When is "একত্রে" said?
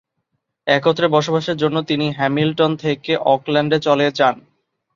0.67-1.07